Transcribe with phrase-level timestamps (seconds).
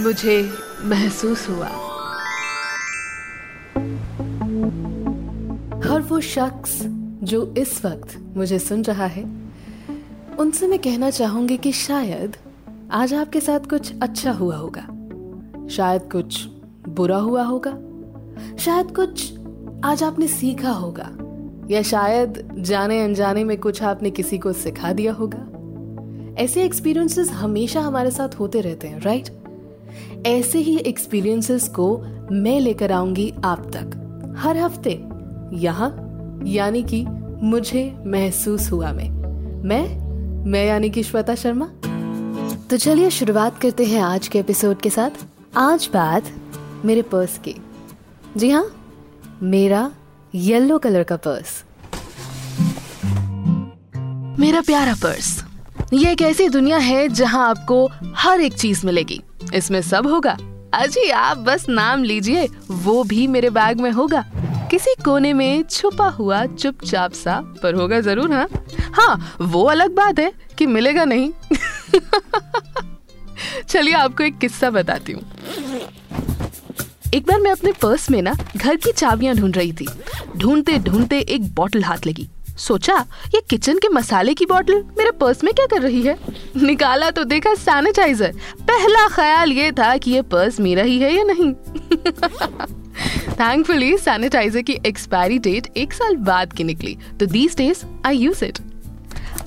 [0.00, 0.50] मुझे
[0.84, 1.66] महसूस हुआ।
[5.90, 6.82] हर वो शख्स
[7.22, 9.24] जो इस वक्त मुझे सुन रहा है,
[10.38, 12.36] उनसे मैं कहना चाहूँगी कि शायद
[12.90, 14.86] आज आपके साथ कुछ अच्छा हुआ होगा।
[15.68, 16.46] शायद कुछ
[16.88, 17.72] बुरा हुआ होगा।
[18.56, 19.38] शायद कुछ
[19.84, 21.10] आज आपने सीखा होगा।
[21.70, 25.46] या शायद जाने अनजाने में कुछ आपने किसी को सिखा दिया होगा।
[26.42, 29.39] ऐसे एक्सपीरियंसेस हमेशा हमारे साथ होते रहते हैं राइट
[30.26, 31.98] ऐसे ही एक्सपीरियंसेस को
[32.32, 34.90] मैं लेकर आऊँगी आप तक। हर हफ़्ते
[35.52, 35.96] यहाँ,
[36.46, 37.06] यानी कि
[37.42, 39.10] मुझे महसूस हुआ मैं।
[39.62, 40.00] मैं
[40.44, 41.70] मैं यानी कि श्वेता शर्मा।
[42.70, 45.10] तो चलिए शुरुआत करते हैं आज के एपिसोड के साथ।
[45.56, 46.24] आज बात
[46.84, 47.54] मेरे पर्स की।
[48.36, 48.66] जी हाँ
[49.42, 49.90] मेरा
[50.34, 51.64] येलो कलर का पर्स
[54.40, 55.39] मेरा प्यारा पर्स
[55.92, 59.20] ये एक ऐसी दुनिया है जहाँ आपको हर एक चीज़ मिलेगी।
[59.54, 60.36] इसमें सब होगा।
[60.74, 64.24] अजी, आप बस नाम लीजिए, वो भी मेरे बैग में होगा।
[64.70, 68.48] किसी कोने में छुपा हुआ चुपचाप सा पर होगा ज़रूर हाँ?
[68.92, 71.32] हाँ वो अलग बात है कि मिलेगा नहीं।
[73.68, 75.22] चलिए आपको एक किस्सा बताती हूँ।
[77.14, 79.86] एक बार मैं अपने पर्स में ना घर की चाबियाँ ढूंढ रही थी।
[80.36, 82.28] ढूंढते ढूंढते एक बॉटल हाथ लगी।
[82.60, 82.94] सोचा,
[83.34, 86.16] ये किचन के मसाले की बोतल मेरे पर्स में क्या कर रही है?
[86.56, 91.24] निकाला तो देखा सैनिटाइजर पहला ख्याल ये था कि ये पर्स मेरा ही है या
[91.24, 91.52] नहीं?
[93.40, 98.44] थैंकफुली सैनिटाइजर की एक्सपायरी डेट एक साल बाद की निकली तो these days I use
[98.44, 98.58] it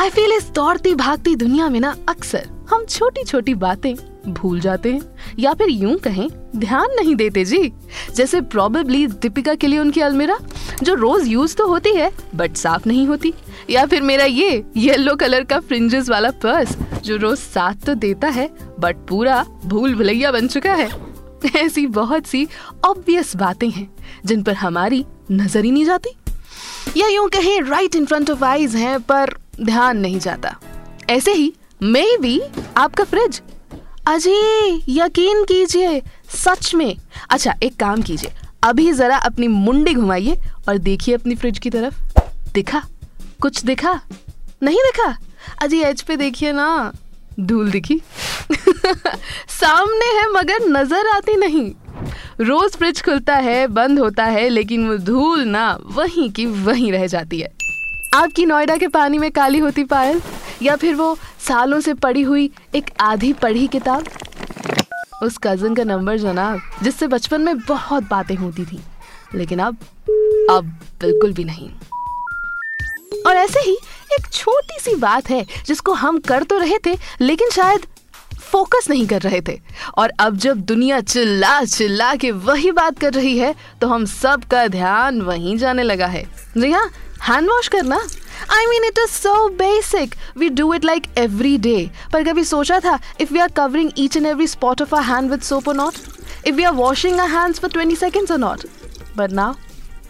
[0.00, 3.94] I feel इस दौड़ती भागती दुनिया में ना अक्सर हम छोटी छोटी बातें
[4.28, 5.00] भूल जाते हैं?
[5.38, 7.72] या फिर यूँ कहें, ध्यान नहीं देते जी।
[8.14, 10.38] जैसे प्रोबेबली दीपिका के लिए उनकी अलमीरा,
[10.82, 13.32] जो रोज यूज़ तो होती है बट साफ़ नहीं होती।
[13.70, 18.28] या फिर मेरा ये येलो कलर का फ्रिंजेस वाला पर्स जो रोज साथ तो देता
[18.28, 18.48] है
[18.80, 20.88] बट पूरा भूल भुलैया बन चुका है।
[21.56, 22.46] ऐसी बहुत सी
[22.84, 23.88] ऑब्वियस बातें हैं,
[24.26, 26.10] जिन पर हमारी नज़र ही नहीं जाती।
[26.96, 30.54] या यूँ कहें right in front of eyes हैं, पर ध्यान नहीं जाता।
[31.10, 32.40] ऐसे ही मे भी
[32.76, 33.40] आपका फ्रिज
[34.08, 36.02] अजय यकीन कीजिए,
[36.34, 36.96] सच में।
[37.30, 38.32] अच्छा एक काम कीजिए,
[38.62, 41.94] अभी जरा अपनी मुंडी घुमाइए और देखिए अपनी फ्रिज की तरफ़।
[42.54, 42.82] दिखा?
[43.40, 44.00] कुछ दिखा?
[44.62, 45.18] नहीं दिखा?
[45.62, 46.92] अजय एज पे देखिए ना।
[47.40, 48.00] धूल दिखी।
[49.48, 51.72] सामने है, मगर नज़र आती नहीं।
[52.40, 57.06] रोज फ्रिज खुलता है, बंद होता है, लेकिन वो धूल ना, वहीं की वहीं रह
[57.06, 57.52] जाती है।
[58.14, 60.22] आपकी नोएडा के पानी में काली होती पायल?
[60.62, 61.14] या फिर वो
[61.48, 64.04] सालों से पढ़ी हुई एक आधी पढ़ी किताब?
[65.22, 68.80] उस कज़न का नंबर जनाब जिससे बचपन में बहुत बातें होती थी,
[69.34, 69.76] लेकिन अब
[70.50, 70.64] अब
[71.00, 71.70] बिल्कुल भी नहीं।
[73.26, 73.76] और ऐसे ही
[74.12, 77.86] एक छोटी सी बात है, जिसको हम कर तो रहे थे, लेकिन शायद
[78.52, 79.58] फोकस नहीं कर रहे थे।
[79.98, 84.44] और अब जब दुनिया चिल्ला चिल्ला के वही बात कर रही है तो हम सब
[84.44, 86.22] का ध्यान वहीं जाने लगा है।
[86.56, 86.88] हाँ
[87.22, 87.96] हैंड वॉश करना?
[88.50, 92.78] I mean it is so basic we do it like every day पर कभी सोचा
[92.80, 95.94] था if we are covering each and every spot of our hand with soap not
[96.46, 98.66] if we are washing our hands for twenty seconds और not
[99.16, 99.54] but now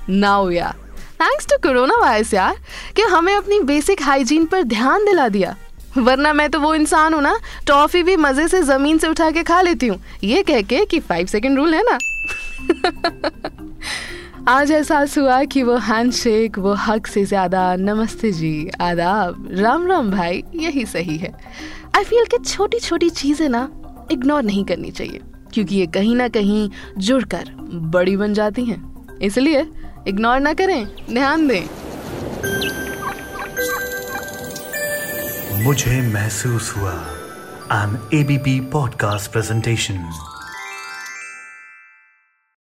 [0.09, 0.75] now yeah
[1.23, 2.57] thanks to corona virus यार,
[2.97, 5.55] कि हमें अपनी basic hygiene पर ध्यान दिला दिया।
[5.99, 7.35] वरना मैं तो वो इंसान हूँ ना,
[7.67, 11.01] टॉफी भी मज़े से ज़मीन से उठा के खा लेती हूँ। ये कह के कि
[11.01, 11.99] फाइव सेकेंड रूल है ना?
[14.49, 20.11] आज एहसास हुआ कि वो हैंडशेक वो हक से ज़्यादा नमस्ते जी, आदाब, राम राम
[20.11, 21.33] भाई, यही सही है।
[21.97, 23.69] आई फील कि छोटी छोटी चीज़ें ना
[24.13, 25.21] इग्नोर नहीं करनी चाहिए,
[25.55, 27.51] क्योंकि ये कहीं ना कहीं जुड़कर
[27.93, 29.67] बड़ी बन जाती हैं। इसलिए
[30.09, 31.82] इग्नोर ना करें, ध्यान दें।
[35.55, 36.93] मुझे महसूस हुआ।
[37.73, 39.99] An ABP podcast presentation